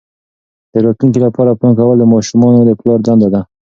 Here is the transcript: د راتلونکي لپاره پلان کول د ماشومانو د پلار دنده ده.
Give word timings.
د 0.71 0.73
راتلونکي 0.85 1.19
لپاره 1.25 1.57
پلان 1.59 1.73
کول 1.79 1.97
د 1.99 2.05
ماشومانو 2.13 2.59
د 2.65 2.71
پلار 2.79 2.99
دنده 3.07 3.27
ده. 3.33 3.41